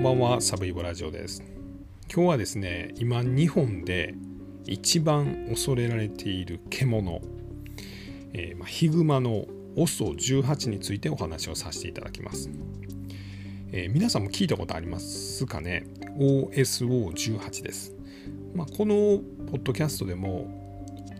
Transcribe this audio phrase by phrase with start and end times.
[0.00, 1.42] んばんはサブイボラジオです。
[2.10, 4.14] 今日はですね今日本で
[4.64, 7.20] 一番恐れられている獣、
[8.32, 9.44] えー、ま、ヒグマの
[9.76, 12.48] OSO18 についてお話をさせていただきます、
[13.72, 15.84] えー、皆さんも聞いたことありますかね
[16.18, 17.92] ？OSO18 です、
[18.54, 18.94] まあ、この
[19.50, 20.46] ポッドキャストでも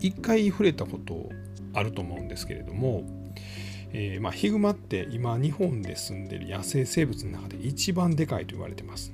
[0.00, 1.28] 一回触れたこと
[1.74, 3.04] あると思うんですけれども
[3.92, 9.12] えー、まあ、ヒグマって今日本で住んでる野生生物の中で一番でかいと言われてます。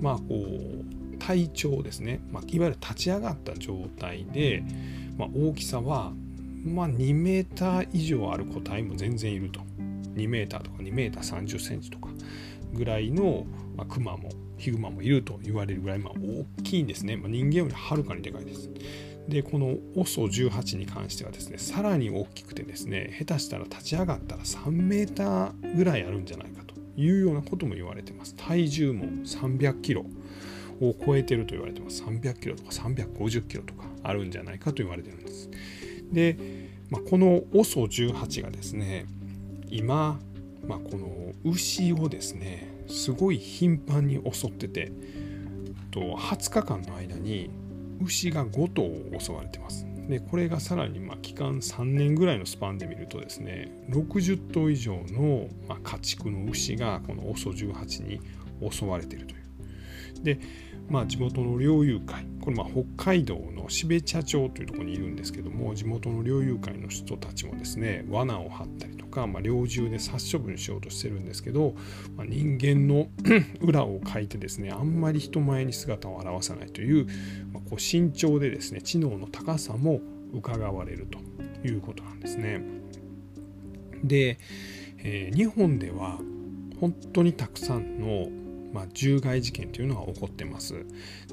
[0.00, 4.62] まあこう体長ですね、まあ、いわゆる立ち上がった状態で、
[5.16, 6.12] まあ、大きさは、
[6.64, 9.60] まあ、2メーター以上ある個体も全然いると
[10.14, 12.08] 2メーターとか2メーター30センチとか
[12.72, 16.12] ぐらいの、まあ、クマもヒグマもいると言われるぐらい、まあ、
[16.58, 18.70] 大きいんですね、まあ、人間よりはるかにでかいです。
[19.28, 28.34] でこの OSO18 に関してはですねさらに大きくてですね下手したら立ち上がったら3メーターぐらいあるんじゃないかというようなことも言われてます。
[28.36, 30.06] 体重も300キロ
[30.80, 32.02] を超えてると言われてます。
[32.02, 35.50] 300キロとか350キロとかあるんじゃないかと言われてるんです。
[36.12, 36.38] で、
[36.90, 39.06] まあ、この OSO18 がですね
[39.68, 40.20] 今、
[40.66, 44.92] まあ、この牛をですねすごい頻繁に襲ってて
[45.90, 47.50] と20日間の間に
[48.00, 49.86] 牛が5頭襲われてます。
[50.08, 58.20] でこれがさらにま期間3年ぐらいのスパンで見るとですね60頭以上のま家畜の牛がこの OSO18 に
[58.70, 59.42] 襲われているという。
[60.22, 60.38] で
[60.88, 71.74] まあ、地元の猟友会これま北海道の標茶町というところにいるんですけども地元の猟友会の人たちもですね罠を張ったりか、まあ、猟銃で殺処分しようとしてるんですけど、
[72.16, 73.08] まあ、人間の
[73.60, 77.06] 裏をかいてですねあんまり人前に姿を現さないという,、
[77.52, 80.00] まあ、こう慎重でですね知能の高さも
[80.34, 81.18] 伺われると
[81.66, 82.60] いうことなんですね。
[84.04, 84.38] で、
[84.98, 86.18] えー、日本では
[86.80, 88.28] 本当にたくさんの
[88.72, 90.84] まあ、獣害事件というのが起こってます。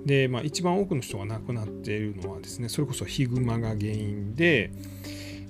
[0.06, 4.72] で、まあ、一番多くの人が亡くなっているのはですね、それこそヒグマが原因で、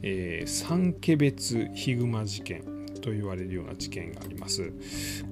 [0.04, 4.72] えー、三家別ヒグマ事件と言われるような事件があります。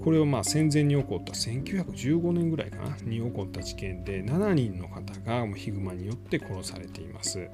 [0.03, 7.47] これはまあ戦前に起こった1915年ぐらいかなに起こった事件で7人の方がヒグマによって殺されています。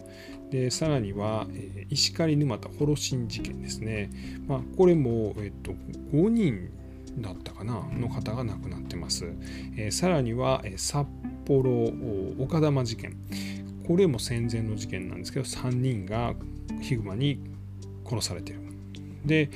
[0.49, 4.09] でさらには、えー、石狩沼田ホロシン事件ですね。
[4.47, 5.73] まあ、これも、えっと、
[6.11, 6.69] 5人
[7.19, 9.25] だったかなの方が亡くなってます。
[9.75, 11.07] えー、さらには、えー、札
[11.45, 11.91] 幌
[12.39, 13.15] 岡玉事件
[13.87, 16.35] これも戦前の事件なんですけど3人が
[16.81, 17.39] ヒグマに
[18.05, 18.61] 殺されてる。
[19.25, 19.49] で、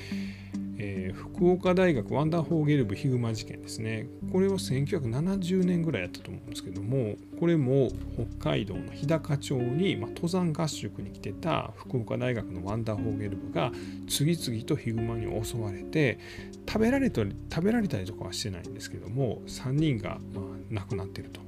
[0.83, 7.89] えー、福岡大学ワンダーホーゲルブヒグマ事件ですねこれは1970年ぐらいやったと思うんですけどもこれも
[8.39, 13.71] 北海道の日高町に、まあ、登山合宿に来てた福岡大学のワンダーホーゲルブが
[14.09, 16.17] 次々とヒグマに襲われて
[16.67, 21.41] 食べられたり食べられたりとかはしてないんですけども3人が、まあ、亡くなってると、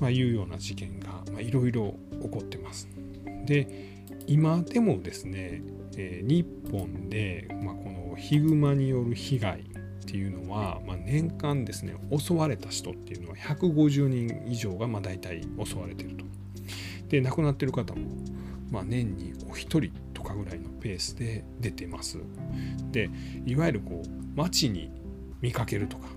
[0.00, 2.88] まあ、いうような事件がいろいろ起こってます。
[3.46, 3.93] で
[4.26, 5.62] 今でもですね、
[5.96, 9.64] えー、日本で、まあ、このヒグマによる被害っ
[10.06, 16.24] ていうのは、まあ、年間ですね襲われた人っていうのは150人以上がまあ大体襲われてると。
[17.08, 18.10] で亡くなってる方も、
[18.70, 22.18] まあ、年にお一人とかぐらいのペースで出てます。
[22.90, 23.10] で
[23.46, 24.90] いわゆるこう街に
[25.40, 26.08] 見かけるとか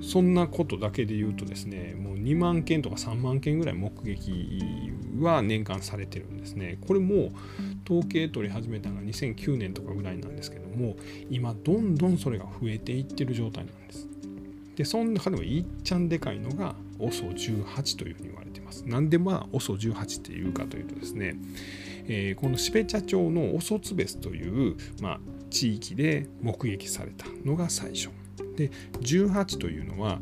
[0.00, 6.78] そんなことだけで言うとですねもう2万件とか3万件ぐらい目撃は年間されてるんですね。
[6.86, 7.30] これも
[7.84, 10.96] 統計取り始めたのが2009年とかぐらいなんですけども
[11.30, 14.08] 今どんどんそれが増えていってる状態なんです。
[14.76, 18.86] でその中でもいっちゃんでかいのが OSO18 というふうに言われてます。
[18.86, 21.34] なんでまあ OSO18 っていうかというとですね、
[22.06, 28.10] えー、この標茶町のオソツベスという、まあ、地域で目撃されたのが最初。
[28.58, 28.70] で
[29.00, 30.18] 18というのは、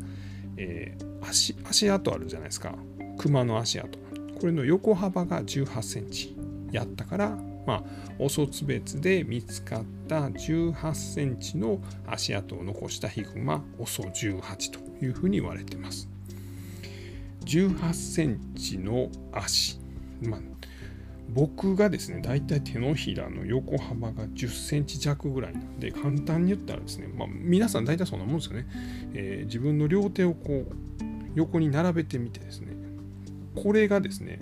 [0.57, 2.75] えー、足足跡あるじゃないですか。
[3.17, 3.97] 熊の足跡。
[4.39, 6.35] これの横幅が18センチ
[6.71, 7.83] やったからまあ
[8.19, 16.07] オソツ別で見つかった18センチの足跡を残したヒグマオソ18というふうに言われてます。
[17.45, 19.79] 18センチの足、
[20.21, 20.41] まあ、
[21.29, 28.67] 僕がですね、大体手のひらの横幅が10センチ弱ぐらいなんで、簡単に言ったらですね、まあ、皆さん大体そんなもんですよね、
[29.13, 30.75] えー、自分の両手をこう、
[31.35, 32.73] 横に並べてみてですね、
[33.55, 34.39] これがですね、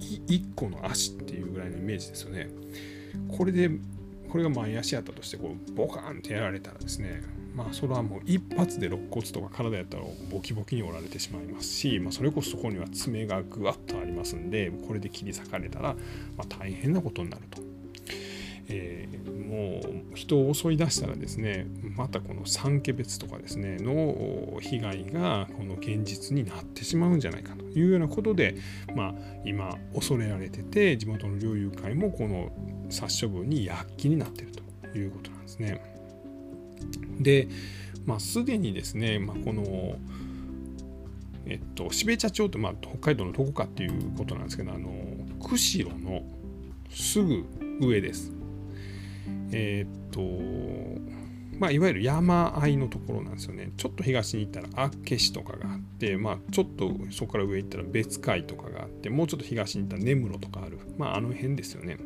[0.00, 2.48] 1個の足っていうぐらいのイメージですよね。
[3.28, 3.70] これで、
[4.30, 7.22] これが前足やったとして、こう、ボカーンってやられたらですね、
[7.54, 15.94] まあそれはもう一発で肋骨とか体やったらボキボキに折られてしまいますし、まあ、それこそそこには爪がぐわっとありますんでこれで切り裂かれたら、
[16.36, 17.62] ま、大変なことになると。
[18.68, 21.66] えー、も人を襲い出したらですね
[21.96, 28.56] またこの三家別とかですねの被害がこの現実になってしまうんじゃないかというようなことで、
[28.94, 29.14] まあ、
[29.44, 32.50] 今恐れられてて地元の猟友会もこの
[32.88, 35.91] 殺処分に躍起になっているということなんですね。
[37.22, 37.48] で、
[38.06, 39.98] まあ、すでにですね、まあ、この
[41.44, 44.90] えっと、標茶町って、まあ、北海道のどこかっていうことなんですけどあの
[45.40, 46.22] 釧路の
[46.88, 47.44] すぐ
[47.80, 48.32] 上です。
[49.50, 50.20] え、っと、
[51.58, 53.72] まあ、いわゆる山あいのところなんですよね。
[53.76, 60.78] ちょっと東に行ったら厚岸とかがあって、まあ、ちょっとそこから上行ったら別海とかがあって、もうちょっと東に行ったら根室とかある。
[60.98, 61.98] まあ、あの辺ですよね。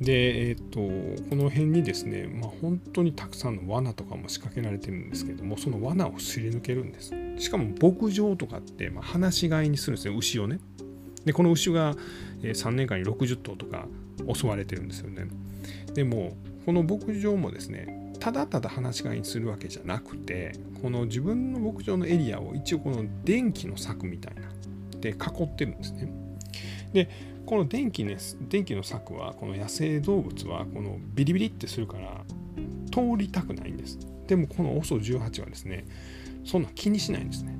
[0.00, 7.12] で、えっ、と、この辺にですね、まあ、本当にたくさんの罠とかも仕掛けられてるんですけども、その罠をすり抜けるんです。
[7.38, 10.58] しかも牧場とかって、まあ、放し飼いにするんですね、牛をね。
[11.24, 11.94] で、この牛が
[12.42, 13.86] 3年間に60頭とか
[14.32, 15.26] 襲われてるんですよね。
[15.94, 20.52] でもこの牧場もですねただただ放し飼いにするわけじゃなくて
[20.82, 24.42] この自分の牧場のエリアを一応この電気の柵みたいな
[25.00, 26.10] で囲ってるんですね。
[26.94, 27.10] で
[27.44, 28.16] この電気,、ね、
[28.48, 32.24] 電気の柵はこの野生動物はこのビリビリってするから
[32.90, 33.98] 通りたくないんです。
[34.26, 35.86] でもこの OSO18 はですね
[36.44, 37.54] そんな気にしないんですね。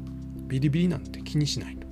[0.47, 1.87] ビリビリなんて気にしないと。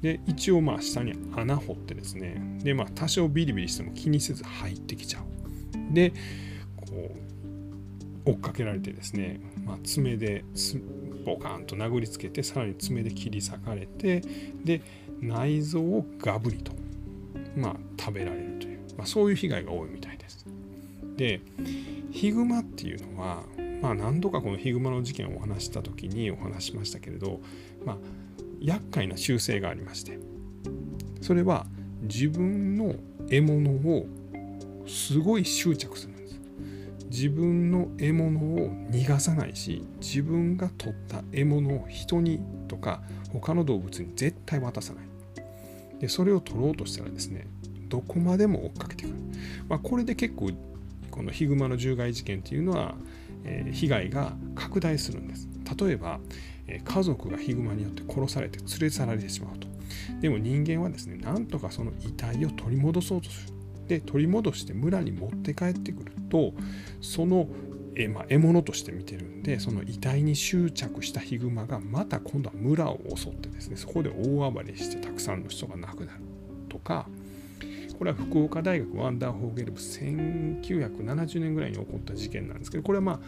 [0.00, 5.94] で一応まあ下に穴掘ってですねでまあ多少ビリビリしても気にせず入ってきちゃう。
[5.94, 6.12] で
[6.76, 7.14] こ
[8.26, 10.44] う追っかけられてですね、まあ、爪で
[11.24, 14.22] ボカンと殴りつけてさらに爪で切り裂かれて
[14.64, 14.82] で
[15.20, 16.72] 内臓をガブリと、
[17.56, 20.46] まあ、食べられるという、まあ、そういう被害が多いみたいです。
[21.16, 21.40] で
[22.10, 23.42] ヒグマっていうのは、
[23.82, 27.40] まあ、何度かこのヒグマの事件をお話した時にお話しましたけれど、
[27.84, 27.96] まあ、
[28.60, 30.18] 厄介な習性がありまして
[31.20, 31.66] それは
[32.02, 32.94] 自分の
[33.28, 34.06] 獲物を
[34.86, 36.40] すごい執着するんです
[37.10, 43.02] 自分の獲物を逃がさないし自分が取った獲物を人にとか
[43.32, 45.09] 他の動物に絶対渡さない
[46.00, 47.46] でそれを取ろうとしたらですね
[47.88, 49.14] どこまでも追っかけてくる、
[49.68, 50.50] まあ、これで結構
[51.10, 52.94] このヒグマの獣害事件っていうのは、
[53.44, 55.48] えー、被害が拡大するんです。
[55.76, 56.20] 例えば、
[56.66, 59.68] えー、家族がヒグマによって殺されて連れ去られてしまうと。
[60.20, 63.54] でも人間はですねなんとかその遺体を取り戻そうとする。
[63.88, 66.52] で取り戻して村に持って帰ってくると
[67.00, 67.48] その
[68.02, 76.20] えまあ、獲物として見てるんでその遺体に執着したヒグマがまた今度は村を襲ってですねそこで大暴れしてたくさんの人が亡くなる
[76.68, 77.06] とか
[77.98, 83.20] これは福岡大学ワンダーホーゲルブ1970年ぐらいに起こった事件なんですけどこれはまあ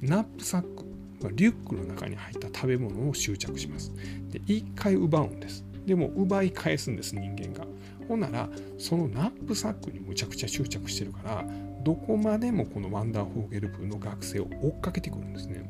[0.00, 0.84] ナップサック
[1.30, 3.92] リュックの中に入った食べ物を執着します。
[4.30, 5.64] で一回奪うんです。
[5.86, 7.66] でも奪い返すんです人間が。
[8.08, 8.48] ほんなら
[8.78, 11.44] そのナップサックにむちゃくちゃ執着してるから
[11.82, 15.68] どこまでもこのワンダーフォーゲル部の学生を追っかけてくるんですね。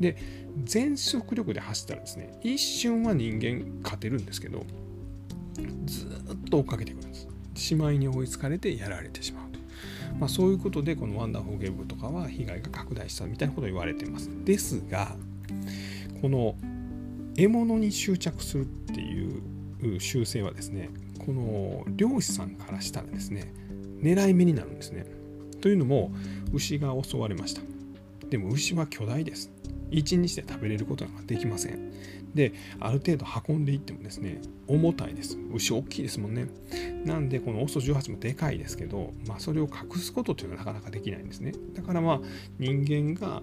[0.00, 0.16] で
[0.64, 4.64] 全速力で走ったらですね一瞬は人間勝てるんですけど
[5.86, 7.28] ずっと追っかけてくるんです。
[7.54, 9.58] しまいに追いつかれてやられてしまうと。
[10.18, 14.30] まあ、そういうことでこのワンダーフォーゲル部とかは被害が拡大したみたいなことを言われています。
[14.44, 15.16] ですが
[16.20, 16.56] この
[17.36, 19.38] 獲物に執着するってい
[19.96, 20.90] う習性はですね
[21.24, 23.52] この漁師さんからしたらですね
[24.00, 25.06] 狙い目になるんですね。
[25.64, 26.12] というのも
[26.52, 27.62] 牛が襲われました。
[28.28, 29.50] でも牛は巨大です。
[29.92, 31.90] 1日で食べれることができません。
[32.34, 35.38] である程度運んでいってもですね重たいです。
[35.54, 36.48] 牛大きいですもんね。
[37.06, 41.52] なんでこの OSO18 もでかいですけど、まあ、それを隠すことというのはなかなかできないんですね。
[41.72, 42.20] だからまあ
[42.58, 43.40] 人間が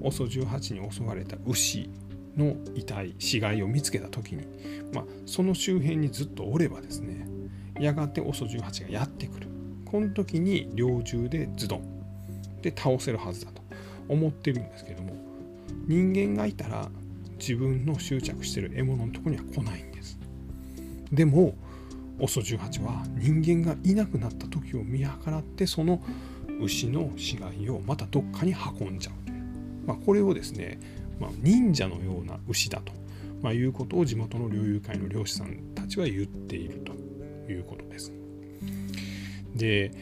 [0.00, 1.90] OSO18 に襲われた牛
[2.34, 4.46] の遺体死骸を見つけた時に、
[4.94, 7.28] まあ、その周辺にずっとおればですね
[7.78, 9.47] やがて OSO18 がやってくる
[9.90, 11.82] この時に猟銃でズドン。
[12.62, 13.62] で倒せるはずだと。
[14.08, 15.16] 思ってるんですけども。
[15.86, 16.88] 人間がいたら
[17.38, 20.18] 自分の執着してる獲物のとこには来ないんです。
[21.12, 21.54] でも
[22.18, 26.02] OSO18 は人間がいなくなった時を見計らってその
[26.60, 29.44] 牛の死骸をまたどっかに運んじゃうという、
[29.86, 30.80] まあ、これをですね
[31.20, 32.92] まあ、忍者のような牛だと、
[33.42, 36.92] まあ、いうことを地元の猟友会の漁師さんたちは言っていると
[37.52, 38.12] いうことです。
[39.54, 39.92] で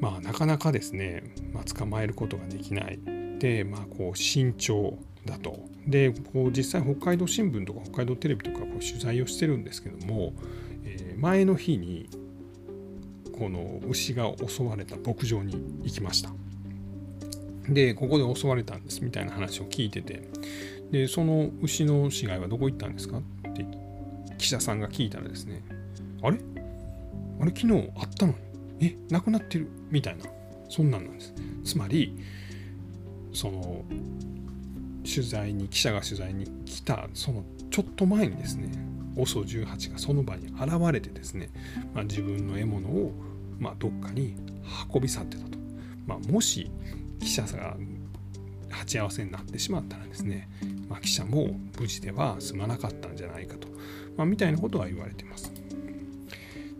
[0.00, 1.22] まあなかなかですね、
[1.52, 2.98] まあ、捕まえることができない。
[3.38, 5.58] で、まあ、こう慎重だと。
[5.86, 10.32] でこう実際北海道新聞とか北海道テレビとかこう取材をしてるんですけども、
[10.84, 12.08] えー、前の日に
[13.38, 16.30] この牛が襲われた牧場に行きました。
[17.68, 20.22] で、ここで襲われたんですみたいな話を聞いてて、
[20.90, 23.18] で、その牛の死骸はどこ行ったんですか？
[23.18, 23.66] って
[24.38, 25.62] 記者さんが聞いたらですね、
[26.22, 26.38] あれ？
[27.40, 28.38] あれ昨日あったのに、
[28.80, 29.68] え、なくなってる？
[29.90, 30.24] みたいな。
[30.68, 31.34] そんなんなんです。
[31.64, 32.18] つまり
[33.32, 33.84] その
[35.04, 38.70] 取材に記者が取材に来たそのちょっと前にですね
[39.16, 41.50] OSO18 がその場に現れてですね、
[41.94, 43.12] まあ、自分の獲物を
[43.58, 44.36] まあどっかに
[44.92, 45.58] 運び去ってたと、
[46.06, 46.70] まあ、もし
[47.20, 47.76] 記者が
[48.70, 50.48] 鉢合わせになってしまったらですね、
[50.88, 53.68] まあ、記者も無事では済まなかったんじゃないかと、
[54.16, 55.52] まあ、みたいなことは言われてます。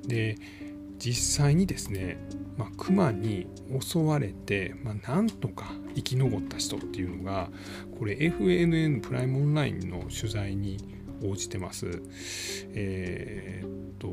[0.07, 0.37] で
[0.99, 2.19] 実際にですね、
[2.57, 3.47] まあ、熊に
[3.81, 7.49] 襲われて、まあ、なんとか生き残った人っていうのが
[7.99, 10.79] これ FNN プライムオンラインの取材に
[11.23, 12.03] 応じてます。
[12.73, 14.09] えー、っと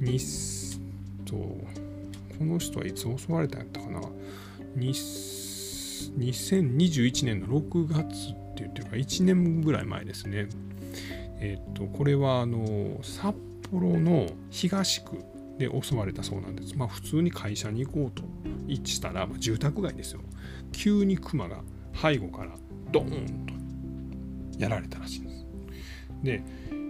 [0.00, 0.18] に
[1.24, 1.64] とこ
[2.44, 4.00] の人はいつ襲われたんやったかな
[4.78, 8.02] ？2021年の6月っ
[8.54, 10.48] て言ってるか1年ぐらい前ですね。
[11.40, 13.36] えー、っとこれはあの札
[13.70, 15.22] 幌の東区
[15.60, 16.74] で襲われたそうなんです。
[16.74, 18.24] まあ普通に会社に行こうと
[18.66, 20.22] 一致したら、まあ、住宅街ですよ。
[20.72, 21.60] 急にクマが
[21.94, 22.52] 背後から
[22.90, 23.46] ドーン
[24.56, 25.46] とやられたらしいです。
[26.22, 26.42] で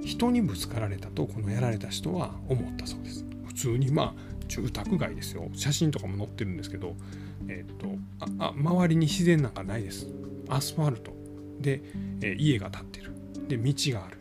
[0.05, 3.27] 人にぶつかられたとこのやられた人は思ったそうです。
[3.45, 4.15] 普通にまあ
[4.47, 5.49] 住宅街ですよ。
[5.53, 6.95] 写真とかも載ってるんですけど、
[7.49, 7.89] えっ、ー、と
[8.39, 10.07] あ周りに自然なんかないです。
[10.49, 11.13] アスファルト
[11.59, 11.83] で、
[12.21, 13.13] えー、家が建ってる。
[13.49, 14.19] で道がある。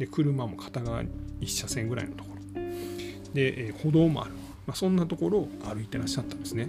[0.00, 2.33] で車も片側1車線ぐらいのところ。
[3.34, 4.32] で、え、歩道もある。
[4.66, 6.68] まあ、そんなところを歩いてらっしゃったんですね。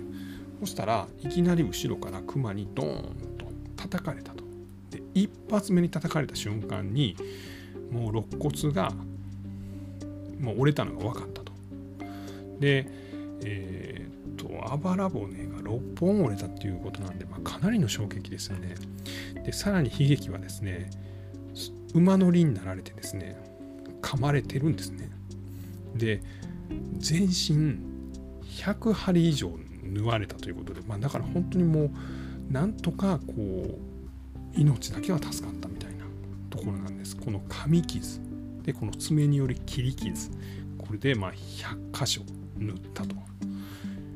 [0.59, 3.45] そしたらいきなり後ろから熊にドーンと
[3.75, 4.43] 叩かれたと。
[4.89, 7.15] で一発目に叩かれた瞬間に
[7.91, 8.91] もう肋骨が
[10.39, 11.51] もう折れたのが分かったと。
[12.59, 12.87] で、
[13.43, 18.75] えー、っとあばら骨が6本折れたっていうことなんで、まあ、かなりの衝撃ですよね。
[19.43, 20.89] でさらに悲劇はですね
[21.93, 23.37] 馬乗りになられてですね
[24.01, 25.09] 噛まれてるんですね。
[25.95, 26.21] で
[26.97, 27.77] 全身
[28.43, 29.51] 100針以上
[29.83, 31.91] 縫われたということで、まあ、だから本当にもう
[32.51, 36.05] なんとかこう命だけは助かったみたいな
[36.49, 37.15] ところなんです。
[37.17, 38.19] この噛み傷。
[38.63, 40.31] でこの爪による切り傷。
[40.77, 42.21] これでまあ100箇所
[42.57, 43.15] 縫ったと。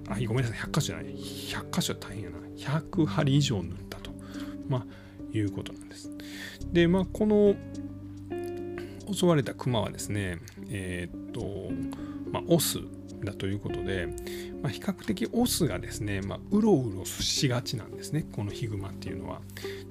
[0.09, 0.57] あごめんなさい。
[0.57, 1.05] 100箇所じゃない。
[1.05, 2.37] 100箇所は大変やな。
[2.57, 4.11] 100針以上縫ったと。
[4.67, 4.85] まあ
[5.37, 6.11] いうことなんです。
[6.71, 7.55] でまあこの
[9.11, 10.39] 襲われたクマはですね
[10.69, 11.71] えー、っと
[12.31, 12.79] まあオス
[13.23, 14.07] だということで、
[14.61, 19.41] まあ、比較的オスがですね、まあ、うろうろしがちなんですねこのヒグマっていうのは。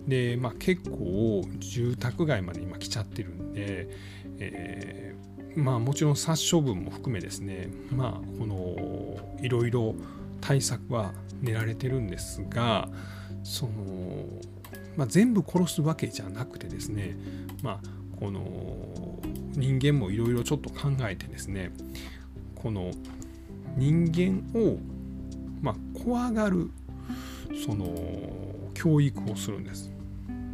[0.06, 3.88] で、まあ、結構住宅街まで今来ちゃってるんで、
[4.38, 9.94] えー、まあもちろん殺処分も含めですねまあこのいろいろ
[10.40, 12.88] 対策は練られてるんですが
[13.42, 13.72] その、
[14.96, 17.16] まあ、全部殺すわけじゃなくてですね
[17.62, 17.80] まあ
[18.18, 19.20] この
[19.52, 21.72] 人間もいろいろちょっと考えてですね
[22.62, 22.90] この
[23.76, 24.78] 人間を、
[25.60, 26.70] まあ、怖がる
[27.64, 27.86] その
[28.74, 29.90] 教育をするんです。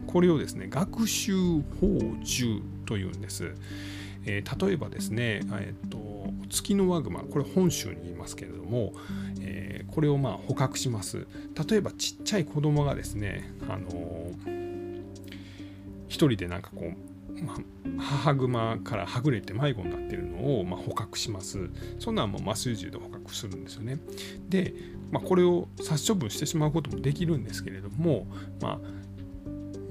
[0.06, 1.62] これをですね学習法
[2.24, 3.54] 獣というんです。
[4.26, 8.92] えー、例えばですね、えーと、月のワグマこれ本州にいますけれども、
[9.40, 11.26] えー、これをまあ捕獲します
[11.68, 15.02] 例えばちっちゃい子供がですね、あのー、
[16.08, 17.56] 一人でなんかこうまあ、
[17.98, 21.70] 母グマからはぐれて迷子になっているのを、まあ、捕獲します。
[21.98, 23.98] そんなんも麻酔銃で捕獲するんですよね。
[24.48, 24.74] で、
[25.10, 28.26] まあ、これを殺処分してしまうこともできるんですけれども、
[28.60, 28.78] まあ、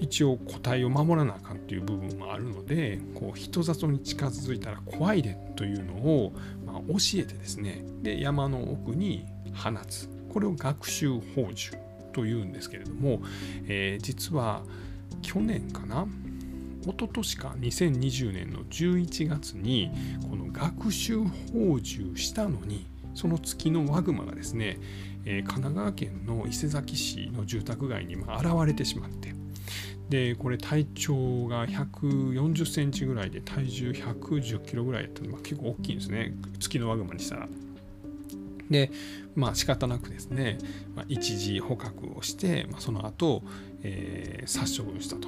[0.04, 6.34] 一応個体を守らなあかんという部分もあるのでこう人里に近づいたら怖いでというのを、
[6.66, 11.82] まあ、教えてですねで山の奥に放つこれを学習放獣
[12.12, 13.22] というんですけれども、
[13.68, 14.64] えー、実は
[15.22, 16.06] 去年かな
[16.84, 19.90] 一昨年か2020年の11月に
[20.30, 22.86] この学習放獣したのに
[23.16, 24.80] その月のワグマがですね、
[25.26, 28.28] えー、神奈川県の伊勢崎市の住宅街に現
[28.66, 29.34] れてしまって
[30.10, 37.48] でこれ体長が140センチぐらいで体重110キロぐらいだったので、まあ、結構大きいんですね月のワグマにしたら。
[38.70, 38.92] で
[39.36, 40.58] まあ仕方なくですね、
[40.96, 43.44] まあ、一時捕獲をして、まあ、その後、
[43.84, 45.28] えー、殺処分したと。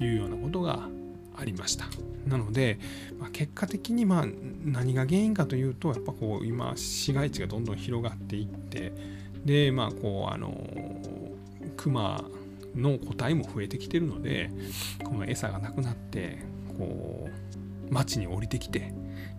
[0.00, 0.88] いうようなことが
[1.36, 1.86] ありました。
[2.26, 2.78] なので、
[3.18, 4.26] まあ、結果的にまあ
[4.64, 8.92] 何が原因かというとやっぱこう今市街地がどんどん広がっていって
[9.44, 10.54] でまあこうあの
[11.76, 12.24] クマ
[12.74, 14.50] の個体も増えてきてるので
[15.02, 16.44] この餌がなくなって
[16.78, 17.28] こ
[17.90, 18.92] う町に降りてきて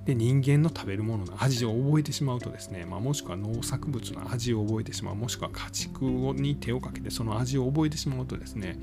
[0.05, 8.79] で人間の食べるものの味を覚えてしまうとですね、まあ、もしくは農作物の味を覚えてしまうもしくは家畜に手をかけてその味を覚えてしまうとですね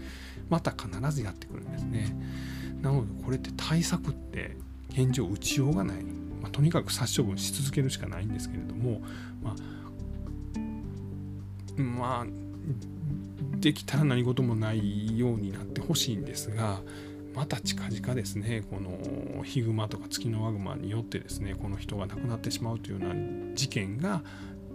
[0.48, 2.16] また必ずやってくるんですね。
[2.80, 4.56] なのでこれって対策って
[4.90, 6.02] 現状打ちようがない、
[6.40, 9.02] まあ、とにかく殺処分し続けるしかないんですけれども、
[9.42, 9.54] まあ、
[11.80, 12.26] まあ
[13.58, 16.80] できたら何事もないようになってほしいんですが
[17.34, 24.22] また近々ですねこのヒグマとかツキノワグマによってですねこの人が亡くなってしまうというような事件が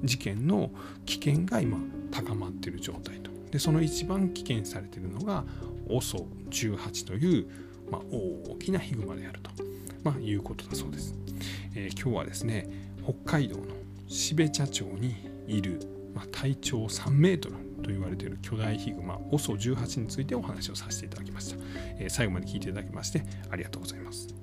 [0.04, 0.72] 事件の
[1.06, 1.78] 危険が今
[2.12, 3.32] 高まっている状態と。
[3.52, 5.44] でその一番危険されているのが
[5.88, 7.48] OSO18 という、
[7.92, 9.52] まあ、大きなヒグマであると、
[10.04, 11.14] まあ、いうことだそうです、
[11.76, 12.68] えー、今日はですね
[13.04, 13.66] 北海道の
[14.08, 15.16] 標茶町に
[15.48, 15.82] いる、
[16.16, 21.58] まあ、体長3メートルと言われている巨大ヒグマ OSO18 についてお話をさせていただきました、
[22.00, 24.34] え、最後まで聞いていただきましてありがとうございます。